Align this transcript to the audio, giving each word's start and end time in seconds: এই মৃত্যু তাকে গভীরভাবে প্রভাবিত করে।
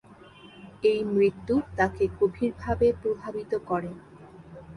এই 0.83 0.99
মৃত্যু 1.11 1.55
তাকে 1.77 2.03
গভীরভাবে 2.19 2.87
প্রভাবিত 3.01 3.51
করে। 3.69 3.91